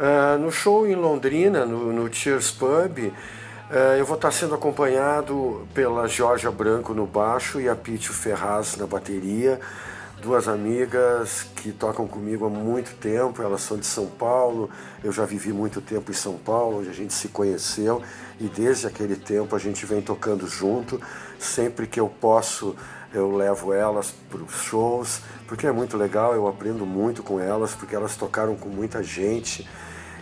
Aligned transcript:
Uh, 0.00 0.38
no 0.38 0.50
show 0.50 0.86
em 0.86 0.94
Londrina, 0.94 1.66
no, 1.66 1.92
no 1.92 2.10
Cheers 2.10 2.50
Pub, 2.50 2.98
uh, 2.98 3.74
eu 3.98 4.06
vou 4.06 4.16
estar 4.16 4.30
sendo 4.30 4.54
acompanhado 4.54 5.68
pela 5.74 6.08
Georgia 6.08 6.50
Branco 6.50 6.94
no 6.94 7.04
baixo 7.04 7.60
e 7.60 7.68
a 7.68 7.76
Pítio 7.76 8.14
Ferraz 8.14 8.78
na 8.78 8.86
bateria 8.86 9.60
duas 10.22 10.48
amigas 10.48 11.46
que 11.56 11.70
tocam 11.72 12.06
comigo 12.06 12.46
há 12.46 12.48
muito 12.48 12.94
tempo, 12.96 13.42
elas 13.42 13.62
são 13.62 13.78
de 13.78 13.86
São 13.86 14.06
Paulo, 14.06 14.70
eu 15.02 15.12
já 15.12 15.24
vivi 15.24 15.52
muito 15.52 15.80
tempo 15.80 16.10
em 16.10 16.14
São 16.14 16.34
Paulo, 16.34 16.80
onde 16.80 16.90
a 16.90 16.94
gente 16.94 17.12
se 17.12 17.28
conheceu 17.28 18.02
e 18.38 18.44
desde 18.44 18.86
aquele 18.86 19.16
tempo 19.16 19.56
a 19.56 19.58
gente 19.58 19.84
vem 19.86 20.00
tocando 20.00 20.46
junto. 20.46 21.00
Sempre 21.38 21.86
que 21.86 21.98
eu 21.98 22.08
posso, 22.08 22.76
eu 23.12 23.34
levo 23.34 23.72
elas 23.72 24.14
para 24.30 24.40
os 24.40 24.62
shows, 24.62 25.20
porque 25.46 25.66
é 25.66 25.72
muito 25.72 25.96
legal, 25.96 26.34
eu 26.34 26.46
aprendo 26.46 26.84
muito 26.84 27.22
com 27.22 27.40
elas, 27.40 27.74
porque 27.74 27.94
elas 27.94 28.16
tocaram 28.16 28.56
com 28.56 28.68
muita 28.68 29.02
gente 29.02 29.66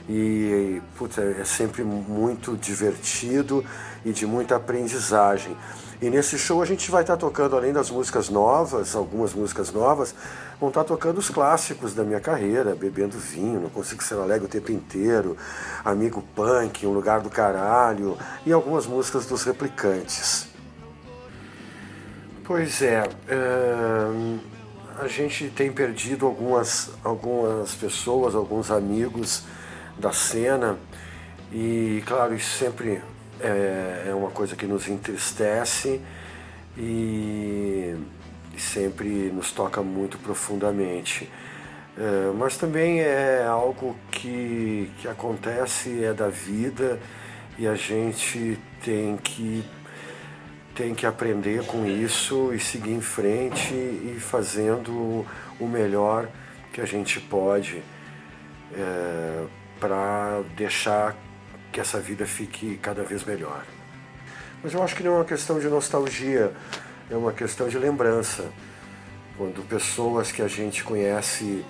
e 0.08 0.80
putz, 0.96 1.18
é 1.18 1.44
sempre 1.44 1.84
muito 1.84 2.56
divertido 2.56 3.64
e 4.04 4.12
de 4.12 4.26
muita 4.26 4.56
aprendizagem. 4.56 5.56
E 6.00 6.08
nesse 6.08 6.38
show 6.38 6.62
a 6.62 6.64
gente 6.64 6.90
vai 6.90 7.02
estar 7.02 7.16
tocando, 7.16 7.56
além 7.56 7.72
das 7.72 7.90
músicas 7.90 8.28
novas, 8.28 8.94
algumas 8.94 9.34
músicas 9.34 9.72
novas, 9.72 10.14
vão 10.60 10.68
estar 10.68 10.84
tocando 10.84 11.18
os 11.18 11.28
clássicos 11.28 11.92
da 11.92 12.04
minha 12.04 12.20
carreira, 12.20 12.74
Bebendo 12.74 13.18
Vinho, 13.18 13.60
Não 13.60 13.68
Consigo 13.68 14.02
Ser 14.02 14.14
Alegre 14.14 14.46
o 14.46 14.48
Tempo 14.48 14.72
Inteiro, 14.72 15.36
Amigo 15.84 16.22
Punk, 16.34 16.86
Um 16.86 16.92
Lugar 16.92 17.20
do 17.20 17.28
Caralho 17.28 18.16
e 18.46 18.52
algumas 18.52 18.86
músicas 18.86 19.26
dos 19.26 19.42
Replicantes. 19.42 20.46
Pois 22.44 22.80
é, 22.80 23.02
é 23.28 24.58
a 25.00 25.06
gente 25.06 25.48
tem 25.50 25.70
perdido 25.70 26.26
algumas, 26.26 26.90
algumas 27.04 27.72
pessoas, 27.74 28.34
alguns 28.34 28.68
amigos 28.68 29.44
da 29.98 30.12
cena 30.12 30.78
e, 31.52 32.02
claro, 32.06 32.34
isso 32.34 32.58
sempre 32.58 33.02
é, 33.40 34.06
é 34.08 34.14
uma 34.14 34.30
coisa 34.30 34.54
que 34.54 34.66
nos 34.66 34.88
entristece 34.88 36.00
e, 36.76 37.94
e 38.54 38.60
sempre 38.60 39.08
nos 39.30 39.50
toca 39.52 39.82
muito 39.82 40.18
profundamente. 40.18 41.30
É, 41.96 42.32
mas 42.36 42.56
também 42.56 43.00
é 43.00 43.44
algo 43.44 43.96
que, 44.10 44.90
que 44.98 45.08
acontece, 45.08 46.04
é 46.04 46.12
da 46.12 46.28
vida 46.28 47.00
e 47.58 47.66
a 47.66 47.74
gente 47.74 48.58
tem 48.84 49.16
que, 49.16 49.64
tem 50.74 50.94
que 50.94 51.06
aprender 51.06 51.64
com 51.64 51.84
isso 51.86 52.52
e 52.54 52.60
seguir 52.60 52.92
em 52.92 53.00
frente 53.00 53.74
e 53.74 54.16
fazendo 54.20 55.26
o 55.58 55.66
melhor 55.66 56.28
que 56.72 56.80
a 56.80 56.86
gente 56.86 57.18
pode 57.18 57.82
é, 58.72 59.44
para 59.80 60.42
deixar 60.56 61.16
que 61.72 61.80
essa 61.80 62.00
vida 62.00 62.26
fique 62.26 62.78
cada 62.78 63.02
vez 63.02 63.24
melhor. 63.24 63.64
Mas 64.62 64.74
eu 64.74 64.82
acho 64.82 64.96
que 64.96 65.02
não 65.02 65.12
é 65.12 65.16
uma 65.16 65.24
questão 65.24 65.58
de 65.58 65.68
nostalgia, 65.68 66.52
é 67.10 67.16
uma 67.16 67.32
questão 67.32 67.68
de 67.68 67.78
lembrança. 67.78 68.50
Quando 69.36 69.66
pessoas 69.68 70.32
que 70.32 70.42
a 70.42 70.48
gente 70.48 70.82
conhece 70.82 71.64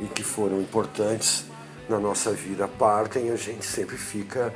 e 0.00 0.06
que 0.06 0.24
foram 0.24 0.60
importantes 0.60 1.46
na 1.88 1.98
nossa 1.98 2.32
vida 2.32 2.66
partem, 2.66 3.30
a 3.30 3.36
gente 3.36 3.64
sempre 3.64 3.96
fica. 3.96 4.52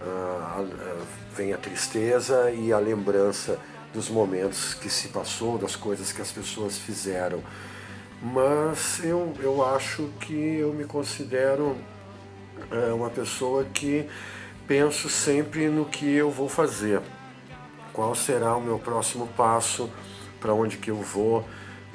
Uh, 0.00 0.62
uh, 0.62 1.06
vem 1.36 1.52
a 1.52 1.58
tristeza 1.58 2.50
e 2.50 2.72
a 2.72 2.78
lembrança 2.78 3.58
dos 3.92 4.08
momentos 4.08 4.74
que 4.74 4.90
se 4.90 5.08
passou, 5.08 5.58
das 5.58 5.76
coisas 5.76 6.12
que 6.12 6.20
as 6.20 6.32
pessoas 6.32 6.76
fizeram. 6.76 7.42
Mas 8.20 9.00
eu, 9.04 9.32
eu 9.40 9.64
acho 9.64 10.10
que 10.20 10.56
eu 10.58 10.72
me 10.72 10.84
considero 10.84 11.76
é 12.70 12.92
uma 12.92 13.10
pessoa 13.10 13.64
que 13.64 14.08
penso 14.66 15.08
sempre 15.08 15.68
no 15.68 15.84
que 15.84 16.10
eu 16.14 16.30
vou 16.30 16.48
fazer, 16.48 17.00
qual 17.92 18.14
será 18.14 18.56
o 18.56 18.60
meu 18.60 18.78
próximo 18.78 19.26
passo, 19.36 19.90
para 20.40 20.54
onde 20.54 20.78
que 20.78 20.90
eu 20.90 20.96
vou, 20.96 21.44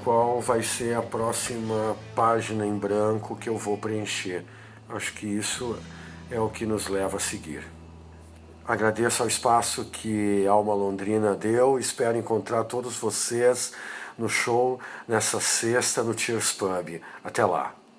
qual 0.03 0.39
vai 0.39 0.61
ser 0.61 0.95
a 0.95 1.01
próxima 1.01 1.95
página 2.15 2.65
em 2.65 2.77
branco 2.77 3.35
que 3.35 3.49
eu 3.49 3.57
vou 3.57 3.77
preencher. 3.77 4.45
Acho 4.89 5.13
que 5.13 5.25
isso 5.25 5.77
é 6.29 6.39
o 6.39 6.49
que 6.49 6.65
nos 6.65 6.87
leva 6.87 7.17
a 7.17 7.19
seguir. 7.19 7.63
Agradeço 8.67 9.23
ao 9.23 9.27
espaço 9.27 9.85
que 9.85 10.45
Alma 10.45 10.73
Londrina 10.73 11.35
deu, 11.35 11.79
espero 11.79 12.17
encontrar 12.17 12.65
todos 12.65 12.97
vocês 12.97 13.73
no 14.17 14.27
show 14.27 14.79
nessa 15.07 15.39
sexta 15.39 16.03
no 16.03 16.17
Cheers 16.17 16.51
Pub. 16.51 17.01
Até 17.23 17.45
lá! 17.45 17.86